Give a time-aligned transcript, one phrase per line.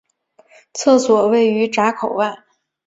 [0.73, 2.35] 厕所位于闸口外。